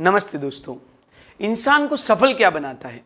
नमस्ते 0.00 0.38
दोस्तों। 0.38 0.74
इंसान 1.40 1.86
को 1.88 1.96
सफल 1.96 2.32
क्या 2.34 2.50
बनाता 2.50 2.88
है? 2.88 3.02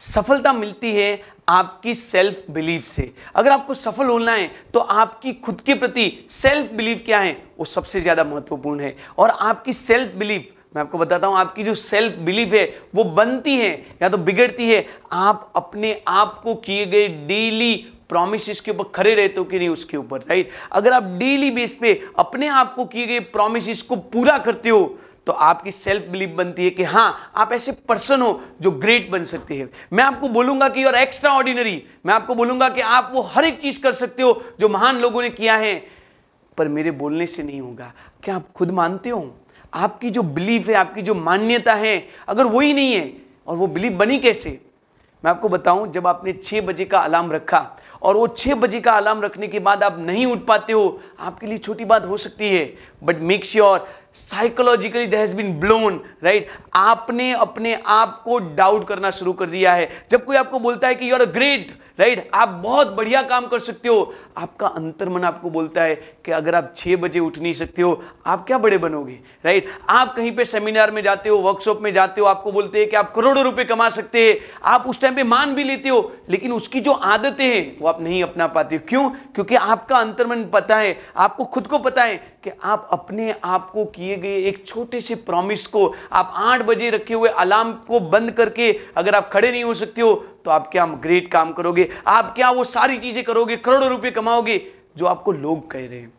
सफलता 0.00 0.52
मिलती 0.52 0.90
है 0.94 1.20
आपकी 1.48 1.94
सेल्फ 1.94 2.42
बिलीफ 2.50 2.84
से। 2.84 3.10
अगर 3.34 3.50
आपको 3.50 3.74
सफल 3.74 4.06
होना 4.06 4.32
है 4.32 4.50
तो 4.74 4.80
आपकी 4.80 5.32
खुद 5.34 5.60
के 5.60 5.74
प्रति 5.74 6.26
सेल्फ 6.30 6.72
बिलीफ 6.72 7.02
क्या 7.04 7.20
है? 7.20 7.32
वो 7.58 7.64
सबसे 7.64 8.00
ज़्यादा 8.00 8.24
महत्वपूर्ण 8.24 8.80
है। 8.80 8.94
और 9.18 9.30
आपकी 9.30 9.72
सेल्फ 9.72 10.14
बिलीफ 10.14 10.52
मैं 10.76 10.82
आपको 10.82 10.98
बताता 10.98 11.26
हूँ, 11.26 11.36
आपकी 11.38 11.62
जो 11.64 11.74
सेल्फ 11.74 12.18
बिलीफ 12.18 12.52
है, 12.52 12.64
वो 12.94 13.04
बनती 13.04 13.56
है 13.56 13.72
या 14.02 14.08
तो 14.08 14.18
बिगड़ती 14.18 14.70
है। 14.70 14.86
आप 15.12 15.52
अपने 15.56 16.00
आप 16.08 16.40
को 16.42 16.54
किए 16.56 16.86
गए 16.86 17.08
डेली 17.08 17.74
प्रॉमिस 18.08 18.60
के 18.60 18.70
ऊपर 18.70 18.84
खड़े 18.94 19.14
रहते 19.14 19.34
हो 19.38 19.44
कि 19.44 19.58
नहीं 19.58 19.68
उसके 19.68 19.96
ऊपर 19.96 20.18
राइट 20.18 20.50
अगर 20.72 20.92
आप 20.92 21.02
डेली 21.02 21.50
बेस 21.50 21.78
पे 21.80 22.02
अपने 22.18 22.48
आप 22.48 22.74
को 22.74 22.84
किए 22.84 23.06
गए 23.06 23.20
प्रॉमिस 23.20 23.82
को 23.82 23.96
पूरा 23.96 24.38
करते 24.38 24.68
हो 24.68 24.98
तो 25.26 25.32
आपकी 25.32 25.70
सेल्फ 25.70 26.06
बिलीफ 26.06 26.30
बनती 26.30 26.64
है 26.64 26.70
कि 26.70 26.82
हाँ 26.82 27.32
आप 27.36 27.52
ऐसे 27.52 27.72
पर्सन 27.72 28.22
हो 28.22 28.40
जो 28.60 28.70
ग्रेट 28.70 29.10
बन 29.10 29.24
सकते 29.24 29.54
हैं। 29.54 29.68
मैं 29.92 30.04
आपको 30.04 30.28
बोलूँगा 30.28 30.68
कि 30.68 30.84
और 30.84 30.94
एक्स्ट्रा 30.94 31.32
ऑर्डिनरी 31.32 31.82
मैं 32.06 32.14
आपको 32.14 32.34
बोलूँगा 32.34 32.68
कि 32.68 32.80
आप 32.80 33.10
वो 33.14 33.20
हर 33.20 33.44
एक 33.44 33.60
चीज़ 33.60 33.82
कर 33.82 33.92
सकते 33.92 34.22
हो 34.22 34.44
जो 34.60 34.68
महान 34.68 34.96
लोगों 34.96 35.22
ने 35.22 35.30
किया 35.30 35.56
है। 35.56 35.74
पर 36.56 36.68
मेरे 36.68 36.90
बोलने 36.90 37.26
से 37.26 37.42
नहीं 37.42 37.60
होगा। 37.60 37.92
क्या 38.22 38.36
आप 38.36 38.44
खुद 38.54 38.70
मानते 38.70 39.10
हो? 39.10 39.36
आपकी 39.74 40.10
जो 40.10 40.22
बिलीफ 40.22 40.68
है, 40.68 40.74
आपकी 40.74 41.02
जो 41.02 41.14
मान्यता 41.14 41.74
है, 41.74 42.08
अगर 42.28 42.44
वही 42.44 42.72
नहीं 42.72 42.94
है, 42.94 43.12
और 43.46 43.56
वो 43.56 43.66
बिलीफ 43.66 43.92
बनी 43.92 44.18
कैसे? 44.18 44.60
मैं 45.24 45.30
आपको 45.30 45.48
बताऊँ, 45.48 45.92
जब 45.92 46.06
आपने 46.06 46.32
छह 46.32 46.60
बजे 46.60 46.84
का 46.84 46.98
अलार्म 46.98 47.32
रखा 47.32 47.76
और 48.02 48.16
वो 48.16 48.26
छः 48.28 48.54
बजे 48.54 48.80
का 48.80 48.92
अलार्म 48.92 49.20
रखने 49.20 49.48
के 49.48 49.58
बाद 49.58 49.82
आप 49.82 49.98
नहीं 49.98 50.26
उठ 50.26 50.44
पाते 50.46 50.72
हो। 50.72 51.00
आपके 51.20 51.46
लिए 51.46 51.58
छोटी 51.58 51.84
बात 51.84 52.06
हो 52.06 52.16
सकती 52.16 52.48
है 52.48 52.64
but 53.04 53.20
make 53.20 53.44
sure 53.44 53.86
psychologically 54.16 55.06
they 55.06 55.16
has 55.16 55.34
been 55.36 55.52
blown 55.60 56.00
right 56.24 56.48
आपने 56.74 57.32
अपने 57.32 57.74
आप 57.86 58.20
को 58.24 58.38
डाउट 58.38 58.86
करना 58.88 59.10
शुरू 59.10 59.32
कर 59.32 59.46
दिया 59.46 59.74
है। 59.74 59.88
जब 60.10 60.24
कोई 60.24 60.36
आपको 60.36 60.58
बोलता 60.58 60.88
है 60.88 60.94
कि 60.94 61.10
you 61.10 61.14
are 61.14 61.22
a 61.22 61.32
great 61.32 61.78
right 62.00 62.30
आप 62.34 62.48
बहुत 62.62 62.86
बढ़िया 62.86 63.22
काम 63.22 63.46
कर 63.46 63.58
सकते 63.58 63.88
हो। 63.88 64.14
आपका 64.36 64.66
अंतर्मन 64.68 65.24
आपको 65.24 65.50
बोलता 65.50 65.82
है 65.82 65.94
कि 66.24 66.32
अगर 66.32 66.54
आप 66.54 66.72
छह 66.76 66.96
बजे 66.96 67.20
उठ 67.20 67.38
नहीं 67.38 67.52
सकते 67.52 67.82
हो, 67.82 68.02
आप 68.26 68.44
क्या 68.46 68.58
बड़े 68.58 68.78
बनोगे 68.78 69.18
राइट 69.44 69.68
आप 69.88 70.14
कहीं 70.14 70.34
पे 70.36 70.44
सेमिनार 70.44 70.90
में 70.90 71.02
जाते 71.02 71.28
हो 71.28 71.38
वर्कशॉप 71.38 71.80
में 71.82 71.92
जाते 71.92 72.20
हो, 72.20 72.26
आपको 72.26 72.52
बोलते 72.52 72.78
हैं 72.78 72.88
कि 72.90 72.96
आप 72.96 73.12
करोड़ों 73.14 73.44
रुपए 73.44 73.64
कमा 73.64 73.88
सकते 73.88 74.28
हैं। 74.28 74.36
आप 74.64 74.86
उस 74.86 75.00
टाइम 75.00 75.14
पे 75.14 75.22
मान 75.22 75.54
भी 75.54 75.64
लेते 75.64 75.88
हो, 75.88 76.12
लेकिन 76.30 76.52
उसकी 76.52 76.80
जो 76.80 76.92
आदतें 76.92 77.44
हैं, 77.44 77.76
वो 77.80 77.88
आप 77.88 78.00
नहीं 78.00 78.22
अपना 78.22 78.46
पाते 78.46 78.76
हो। 78.76 78.86
क्यों? 78.88 79.08
क्योंकि 79.34 79.54
आपका 79.54 79.96
अंतर्मन 79.96 80.44
पता 80.44 80.76
है, 80.76 80.96
आपको 81.16 81.44
खुद 81.44 81.66
को 81.66 81.78
पता 81.78 82.04
है 82.04 82.16
कि 82.44 82.50
आप 82.62 82.86
अपने 82.92 83.34
आप 83.44 83.70
को 83.70 83.84
किए 83.86 84.05
गए 84.16 84.36
एक 84.42 84.66
छोटे 84.66 85.00
से 85.00 85.14
प्रॉमिस 85.16 85.66
को 85.66 85.86
आप 86.12 86.32
आठ 86.36 86.62
बजे 86.62 86.90
रखे 86.90 87.14
हुए 87.14 87.28
अलार्म 87.30 87.72
को 87.88 88.00
बंद 88.00 88.30
करके 88.32 88.70
अगर 88.96 89.14
आप 89.14 89.30
खड़े 89.32 89.50
नहीं 89.50 89.64
हो 89.64 89.74
सकते 89.74 90.02
हो 90.02 90.14
तो 90.44 90.50
आप 90.50 90.68
क्या 90.72 90.86
ग्रेट 90.86 91.30
काम 91.32 91.52
करोगे? 91.52 91.88
आप 92.06 92.34
क्या 92.34 92.50
वो 92.50 92.64
सारी 92.64 92.98
चीज़ें 92.98 93.22
करोगे? 93.24 93.56
करोड़ों 93.58 93.88
रुपए 93.90 94.10
कमाओगे, 94.10 94.60
जो 94.96 95.06
आपको 95.06 95.32
लोग 95.32 95.70
कह 95.70 95.78
रहे 95.80 95.98
हैं। 95.98 96.12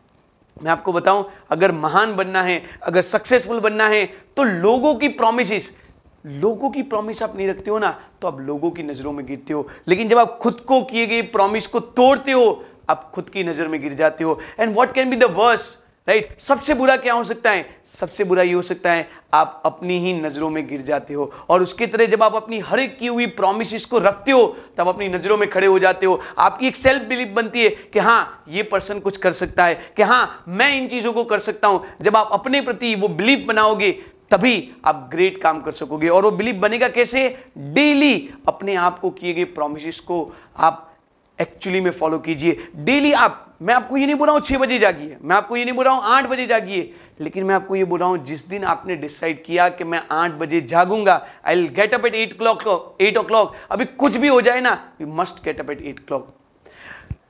मैं 0.56 0.70
आपको 0.70 0.92
बताऊँ, 0.92 1.24
अगर 1.50 1.72
महान 1.74 2.14
बनना 2.16 2.42
है, 2.42 2.62
अगर 2.82 3.02
सक्सेसफुल 3.02 3.60
बनना 3.60 3.88
है 3.88 4.04
तो 4.36 4.44
लोगों 4.44 4.94
की 4.94 5.08
प्रोमिस 5.10 5.76
लोगों 6.24 6.68
की 6.70 6.82
प्रॉमिस 6.82 7.22
आप 7.22 7.36
नहीं 7.36 7.48
रखते 7.48 7.70
हो 7.70 7.78
ना 7.78 7.90
तो 8.22 8.28
आप 8.28 8.40
लोगों 8.40 8.70
की 8.70 8.82
नज़रों 8.82 9.12
में 9.12 9.24
गिरते 9.26 9.52
हो। 9.52 9.66
लेकिन 9.88 10.08
जब 10.08 10.18
आप 10.18 10.38
खुद 10.38 10.60
को 10.60 10.80
किए 10.82 11.06
गए 11.06 11.20
प्रॉमिस 11.24 11.66
को 11.66 11.80
तोड़ते 11.80 12.32
हो, 12.32 12.64
आप 12.90 13.10
खुद 13.14 13.28
की 13.30 13.44
नज़र 13.44 13.68
में 13.68 13.80
गिर 13.82 13.94
जाते 13.94 14.24
हो। 14.24 14.38
And 14.60 14.72
what 14.74 14.92
can 14.92 15.10
be 15.10 15.16
the 15.16 15.24
worse 15.32 15.66
right 16.08 16.28
सबसे 16.40 16.74
बुरा 16.74 16.96
क्या 16.96 17.14
हो 17.14 17.24
सकता 17.24 17.50
है? 17.50 17.64
सबसे 17.86 18.24
बुरा 18.24 18.42
ये 18.42 18.52
हो 18.52 18.62
सकता 18.62 18.92
है, 18.92 19.08
आप 19.34 19.62
अपनी 19.64 19.98
ही 19.98 20.12
नज़रों 20.12 20.48
में 20.50 20.66
गिर 20.68 20.82
जाते 20.82 21.14
हो 21.14 21.30
और 21.48 21.62
उसकी 21.62 21.86
तरह 21.86 22.06
जब 22.06 22.22
आप 22.22 22.34
अपनी 22.34 22.58
हर 22.60 22.80
एक 22.80 22.98
की 22.98 23.06
हुई 23.06 23.26
प्रोमिस 23.26 23.84
को 23.86 23.98
रखते 23.98 24.32
हो, 24.32 24.56
तब 24.78 24.88
अपनी 24.88 25.08
नज़रों 25.08 25.36
में 25.36 25.48
खड़े 25.50 25.66
हो 25.66 25.78
जाते 25.78 26.06
हो। 26.06 26.20
आपकी 26.38 26.66
एक 26.66 26.76
सेल्फ 26.76 27.02
बिलीफ 27.02 27.28
बनती 27.28 27.64
है 27.64 27.70
कि 27.70 27.98
हाँ 27.98 28.44
ये 28.48 28.62
पर्सन 28.62 29.00
कुछ 29.00 29.16
कर 29.16 29.32
सकता 29.32 29.64
है, 29.64 29.74
कि 29.96 30.02
हाँ 30.02 30.44
मैं 30.48 30.72
इन 30.74 30.88
चीज़ों 30.88 31.12
को 31.12 31.24
कर 31.24 31.38
सकता 31.38 31.68
हूँ। 31.68 31.84
जब 32.02 32.16
आप 32.16 32.28
अपने 32.32 32.60
प्रति 32.60 32.94
वो 32.94 33.08
बिलीफ 33.08 33.46
बनाओगे, 33.48 33.90
तभी 34.30 34.70
आप 34.84 35.08
ग्रेट 35.12 35.40
काम 35.42 35.60
कर 35.60 35.72
सकोगे। 35.72 36.08
और 36.08 36.24
वो 36.24 36.30
बिलीफ 36.30 36.56
बनेगा 36.56 36.88
कैसे? 36.88 37.28
डेली 37.58 38.28
अपने 38.48 38.74
आप 38.74 38.98
को 39.00 39.10
किए 39.10 39.32
गए 39.32 39.44
प्रोमिस 39.44 40.00
को 40.00 40.32
आप 40.56 40.84
एक्चुअली 41.40 41.80
में 41.80 41.90
फॉलो 41.90 42.18
कीजिए। 42.18 42.56
डेली 42.76 43.12
आप, 43.12 43.44
मैं 43.62 43.74
आपको 43.74 43.96
ये 43.96 44.06
नहीं 44.06 44.16
बोल 44.16 44.26
रहा 44.26 44.36
हूँ 44.36 44.42
छह 44.44 44.58
बजे 44.58 44.78
जागिए। 44.78 45.16
मैं 45.22 45.36
आपको 45.36 45.56
ये 45.56 45.64
नहीं 45.64 45.74
बोल 45.74 45.84
रहा 45.84 45.94
हूँ 45.94 46.02
आठ 46.06 46.26
बजे 46.28 46.46
जागिए। 46.46 46.92
लेकिन 47.20 47.44
मैं 47.44 47.54
आपको 47.54 47.76
ये 47.76 47.84
बोल 47.84 48.00
रहा 48.00 48.08
हूँ, 48.08 48.24
जिस 48.24 48.48
दिन 48.48 48.64
आपने 48.64 48.96
डिसाइड 48.96 49.42
किया 49.44 49.68
कि 49.68 49.84
मैं 49.84 50.02
आठ 50.10 50.32
बजे 50.32 50.60
जागूँगा 50.62 51.26
I 51.46 51.54
will 51.54 51.68
get 51.76 51.94
up 51.94 52.06
at 52.06 52.14
eight 52.14 52.36
clock 52.38 52.96
eight 53.00 53.16
o'clock 53.22 53.54
अभी 53.70 53.84
कुछ 53.84 54.16
भी 54.16 54.28
हो 54.28 54.40
जाए 54.40 54.60
ना 54.60 54.78
you 55.00 55.06
must 55.12 55.44
get 55.44 55.60
up 55.60 55.70
at 55.70 55.82
eight 55.82 56.06
clock 56.06 56.34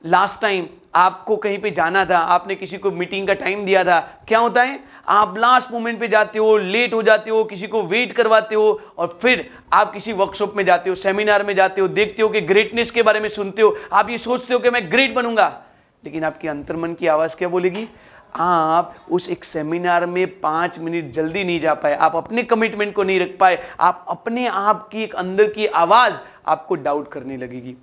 last 0.04 0.42
time 0.42 0.66
आपको 0.94 1.36
कहीं 1.36 1.58
पे 1.58 1.70
जाना 1.70 2.04
था, 2.04 2.18
आपने 2.18 2.54
किसी 2.54 2.78
को 2.78 2.90
मीटिंग 2.90 3.26
का 3.26 3.34
टाइम 3.34 3.64
दिया 3.64 3.84
था, 3.84 4.00
क्या 4.28 4.38
होता 4.38 4.62
है? 4.62 4.80
आप 5.08 5.38
लास्ट 5.38 5.72
मोमेंट 5.72 6.00
पे 6.00 6.08
जाते 6.08 6.38
हो 6.38 6.56
लेट 6.56 6.94
हो 6.94 7.02
जाते 7.02 7.30
हो, 7.30 7.44
किसी 7.44 7.66
को 7.66 7.82
वेट 7.82 8.12
करवाते 8.12 8.54
हो 8.54 8.80
और 8.98 9.18
फिर 9.22 9.50
आप 9.72 9.92
किसी 9.92 10.12
वर्कशॉप 10.12 10.54
में 10.56 10.64
जाते 10.64 10.90
हो 10.90 10.96
सेमिनार 10.96 11.46
में 11.46 11.56
जाते 11.56 11.80
हो, 11.80 11.88
देखते 11.88 12.22
हो 12.22 12.28
कि 12.28 12.40
ग्रेटनेस 12.40 12.90
के 12.90 13.02
बारे 13.02 13.20
में 13.20 13.28
सुनते 13.28 13.62
हो। 13.62 13.76
आप 13.92 14.10
ये 14.10 14.18
सोचते 14.18 14.54
हो 14.54 14.60
कि 14.60 14.70
मैं 14.70 14.92
ग्रेट 14.92 15.14
बनूँगा। 15.14 15.62
लेकिन 16.04 16.24
आपकी 16.24 16.48
अंतर्मन 16.48 16.94
की 16.94 17.06
आवाज़ 17.06 17.36
क्या 17.36 17.48
बोलेगी? 17.48 17.88
आप 18.36 18.94
उस 19.10 19.28
एक 19.28 19.44
सेमिनार 19.44 20.06
में 20.06 20.40
पाँच 20.40 20.78
मिनट 20.78 21.12
जल्दी 21.12 21.44
नहीं 21.44 21.60
जा 21.60 21.74
पाए। 21.74 21.96
आप 21.96 22.16
अपने 22.16 22.42
कमिटमेंट 22.42 22.94
को 22.94 23.02
नहीं 23.02 23.20
रख 23.20 23.36
पाए। 23.40 23.58
आप 23.80 24.04
अपने 24.08 24.46
आप 24.46 24.88
की 24.88 25.02
एक 25.02 25.14
अंदर 25.14 25.48
की 25.48 25.66
आवाज़ 25.66 26.14
आपको 26.46 26.74
डाउट 26.74 27.12
करने 27.12 27.36
लगेगी। 27.36 27.76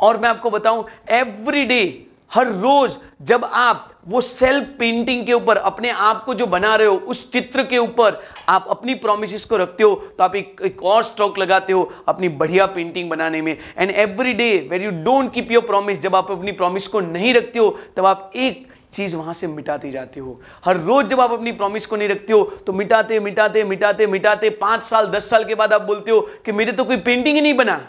और 0.00 0.18
मैं 0.18 0.28
आपको 0.28 0.50
बताऊँ 0.50 0.86
एवरी 1.10 1.64
डे 1.64 2.04
हर 2.30 2.46
रोज 2.46 2.96
जब 3.22 3.44
आप 3.44 3.88
वो 4.08 4.20
सेल्फ 4.20 4.68
पेंटिंग 4.78 5.24
के 5.26 5.32
ऊपर 5.32 5.56
अपने 5.56 5.90
आप 5.90 6.22
को 6.24 6.34
जो 6.34 6.46
बना 6.46 6.74
रहे 6.76 6.86
हो 6.86 6.94
उस 7.08 7.30
चित्र 7.32 7.62
के 7.62 7.78
ऊपर 7.78 8.20
आप 8.48 8.66
अपनी 8.70 8.94
प्रोमिस 8.94 9.44
को 9.44 9.56
रखते 9.56 9.84
हो 9.84 9.94
तो 10.18 10.24
आप 10.24 10.36
एक, 10.36 10.60
एक 10.64 10.82
और 10.82 11.02
स्ट्रोक 11.04 11.38
लगाते 11.38 11.72
हो 11.72 11.90
अपनी 12.08 12.28
बढ़िया 12.28 12.66
पेंटिंग 12.66 13.10
बनाने 13.10 13.42
में। 13.42 13.56
And 13.78 13.90
every 13.90 14.34
day 14.34 14.68
where 14.70 14.82
you 14.82 14.90
don't 15.04 15.32
keep 15.34 15.52
your 15.52 15.66
promise 15.66 16.02
जब 16.02 16.16
आप 16.16 16.30
अपनी 16.30 16.52
प्रॉमिस 16.52 16.86
को 16.86 17.00
नहीं 17.00 17.34
रखते 17.34 17.58
हो 17.58 17.76
तब 17.96 18.06
आप 18.06 18.32
एक 18.36 18.66
चीज़ 18.92 19.16
वहाँ 19.16 19.34
से 19.34 19.46
मिटाते 19.46 19.90
जाते 19.90 20.20
हो। 20.20 20.40
हर 20.64 20.76
रोज 20.76 21.06
जब 21.06 21.20
आप 21.20 21.32
अपनी 21.32 21.52
प्रॉमिस 21.52 21.86
को 21.86 21.96
नहीं 21.96 22.08
रखते 22.08 22.32
हो 22.32 22.44
तो 22.66 22.72
मिटाते 22.72 23.20
मिटाते 23.20 23.64
मिटाते 23.64 24.06
मिटाते 24.06 24.50
पाँच 24.50 24.82
साल 24.82 25.06
दस 25.06 25.30
साल 25.30 25.44
के 25.44 25.54
बाद 25.54 25.72
आप 25.72 25.82
बोलते 25.82 26.10
हो 26.10 26.20
कि 26.44 26.52
मेरे 26.52 26.72
तो 26.72 26.84
कोई 26.84 26.96
पेंटिंग 26.98 27.34
ही 27.36 27.40
नहीं 27.40 27.54
बना। 27.54 27.80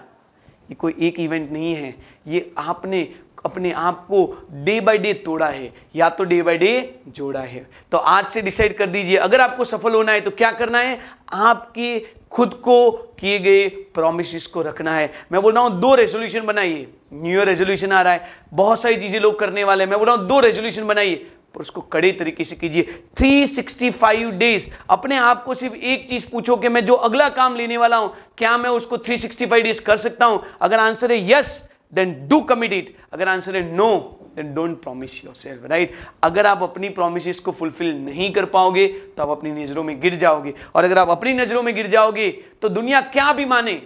ये 0.69 0.75
कोई 0.75 0.96
एक 1.00 1.19
इवेंट 1.19 1.52
नहीं 1.52 1.74
है। 1.75 1.96
ये 2.28 2.52
आपने 2.57 3.07
अपने 3.46 3.72
आप 3.72 4.06
को 4.07 4.25
डे 4.53 4.80
बाय 4.81 4.97
डे 4.97 5.13
तोड़ा 5.16 5.47
है, 5.47 5.72
या 5.96 6.09
तो 6.09 6.24
डे 6.24 6.41
बाय 6.41 6.57
डे 6.57 7.02
जोड़ा 7.07 7.40
है। 7.41 7.66
तो 7.91 7.97
आज 7.97 8.25
से 8.25 8.41
डिसाइड 8.41 8.78
कर 8.78 8.88
दीजिए, 8.88 9.18
अगर 9.18 9.41
आपको 9.41 9.66
सफल 9.66 9.94
होना 9.94 10.12
है 10.12 10.22
तो 10.22 10.31
क्या 10.31 10.52
करना 10.52 10.80
है? 10.80 11.00
आपके 11.34 12.00
खुद 12.31 12.53
को 12.56 12.91
किए 13.19 13.40
गए 13.40 13.68
प्रोमिस 13.96 14.47
को 14.47 14.62
रखना 14.62 14.96
है। 14.96 15.12
मैं 15.31 15.41
बोल 15.41 15.53
रहा 15.53 15.63
हूँ, 15.63 15.80
दो 15.80 15.94
रेजोल्यूशन 15.96 16.46
बनाइए। 16.46 16.88
न्यू 17.13 17.38
ईयर 17.38 17.47
रेजोल्यूशन 17.47 17.91
आ 17.91 18.01
रहा 18.01 18.13
है। 18.13 18.28
बहुत 18.53 18.81
सारी 18.81 18.96
चीज़ें 18.96 19.19
लोग 19.19 19.40
करने 19.40 19.63
वाले 19.63 19.84
हैं। 19.84 19.90
मैं 19.91 20.00
बोल 20.00 20.07
रहा 20.07 20.16
हूँ, 20.16 20.28
दो 20.28 20.40
रेजोल्यूशन 20.40 20.88
बनाइए। 20.88 21.25
पर 21.56 21.62
उसको 21.62 21.82
कड़े 21.84 22.12
तरीके 22.12 22.44
से 22.44 22.56
कीजिए। 22.56 22.84
365 23.18 24.32
डेज़ 24.34 24.70
अपने 24.90 25.18
आप 25.18 25.44
को 25.44 25.54
सिर्फ़ 25.54 25.76
एक 25.76 26.08
चीज़ 26.10 26.30
पूछो 26.32 26.56
कि 26.56 26.70
मैं 26.70 26.86
जो 26.86 26.94
अगला 26.94 27.30
काम 27.32 27.56
लेने 27.56 27.78
वाला 27.78 27.98
हूँ, 27.98 28.14
क्या 28.38 28.58
मैं 28.58 28.70
उसको 28.72 28.98
365 29.00 29.62
डेज़ 29.62 29.82
कर 29.82 29.98
सकता 29.98 30.26
हूँ? 30.26 30.42
अगर 30.62 30.80
आंसर 30.80 31.12
है 31.12 31.32
yes 31.32 31.70
then 31.94 32.16
do 32.28 32.40
commit 32.42 32.74
it 32.74 32.96
अगर 33.14 33.28
आंसर 33.28 33.56
है 33.56 33.76
no 33.76 33.96
then 34.36 34.54
don't 34.54 34.81
promise 34.81 35.24
your 35.25 35.36
self 35.36 35.66
right 35.66 35.94
अगर 36.24 36.46
आप 36.46 36.63
अपनी 36.63 36.90
प्रोमिस 36.90 37.40
को 37.40 37.52
फुलफिल 37.52 37.95
नहीं 37.95 38.31
कर 38.34 38.45
पाओगे 38.48 38.88
तो 38.88 39.24
आप 39.24 39.30
अपनी 39.30 39.52
नज़रों 39.54 39.84
में 39.84 40.00
गिर 40.02 40.16
जाओगे। 40.16 40.54
और 40.75 40.84
अगर 40.84 40.98
आप 40.98 41.10
अपनी 41.10 41.34
नज़रों 41.34 41.63
में 41.63 41.74
गिर 41.75 41.88
जाओगे 41.88 42.30
तो 42.62 42.69
दुनिया 42.69 43.02
क्या 43.04 43.31
भी 43.34 43.45
माने, 43.45 43.81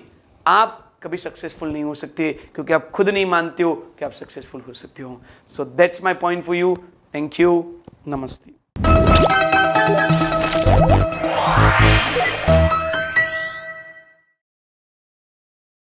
आप 0.46 0.80
कभी 1.04 1.18
सक्सेसफुल 1.18 1.70
नहीं 1.70 1.84
हो 1.84 1.94
सकते, 1.94 2.32
क्योंकि 2.56 2.74
आप 2.74 2.90
खुद 2.92 3.10
नहीं 3.10 3.26
मानते 3.26 3.64
हो 3.64 3.74
कि 4.00 4.06
आप 4.06 4.12
सक्सेसफुल 4.14 4.62
हो 4.68 4.74
सकते 4.74 5.04
हो। 5.04 5.22
So 5.54 5.66
that's 5.66 6.04
my 6.04 6.14
point 6.16 6.44
for 6.44 6.56
you 6.56 6.78
thank 7.14 7.40
you 7.40 7.52
नमस्ते 8.08 8.52